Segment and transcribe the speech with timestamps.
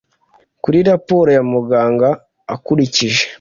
[0.63, 2.09] kuri raporo ya muganga
[2.53, 3.23] akurikije